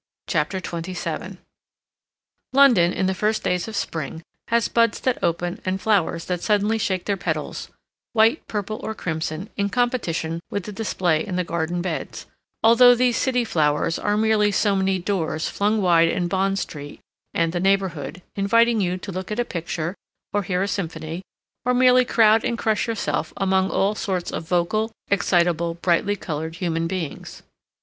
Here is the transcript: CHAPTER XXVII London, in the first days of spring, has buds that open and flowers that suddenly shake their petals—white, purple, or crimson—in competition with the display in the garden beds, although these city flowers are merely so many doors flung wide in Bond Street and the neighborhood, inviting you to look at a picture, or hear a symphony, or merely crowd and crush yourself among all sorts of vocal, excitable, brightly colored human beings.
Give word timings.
CHAPTER 0.25 0.57
XXVII 0.57 1.37
London, 2.53 2.91
in 2.91 3.05
the 3.05 3.13
first 3.13 3.43
days 3.43 3.67
of 3.67 3.75
spring, 3.75 4.23
has 4.47 4.67
buds 4.67 4.99
that 5.01 5.23
open 5.23 5.61
and 5.63 5.79
flowers 5.79 6.25
that 6.25 6.41
suddenly 6.41 6.79
shake 6.79 7.05
their 7.05 7.15
petals—white, 7.17 8.47
purple, 8.47 8.79
or 8.81 8.95
crimson—in 8.95 9.69
competition 9.69 10.39
with 10.49 10.63
the 10.63 10.71
display 10.71 11.23
in 11.23 11.35
the 11.35 11.43
garden 11.43 11.83
beds, 11.83 12.25
although 12.63 12.95
these 12.95 13.15
city 13.15 13.45
flowers 13.45 13.99
are 13.99 14.17
merely 14.17 14.51
so 14.51 14.75
many 14.75 14.97
doors 14.97 15.47
flung 15.49 15.83
wide 15.83 16.07
in 16.09 16.27
Bond 16.27 16.57
Street 16.57 16.99
and 17.35 17.53
the 17.53 17.59
neighborhood, 17.59 18.23
inviting 18.35 18.81
you 18.81 18.97
to 18.97 19.11
look 19.11 19.31
at 19.31 19.39
a 19.39 19.45
picture, 19.45 19.93
or 20.33 20.41
hear 20.41 20.63
a 20.63 20.67
symphony, 20.67 21.21
or 21.63 21.75
merely 21.75 22.05
crowd 22.05 22.43
and 22.43 22.57
crush 22.57 22.87
yourself 22.87 23.33
among 23.37 23.69
all 23.69 23.93
sorts 23.93 24.31
of 24.31 24.47
vocal, 24.49 24.91
excitable, 25.09 25.75
brightly 25.75 26.15
colored 26.15 26.55
human 26.55 26.87
beings. 26.87 27.43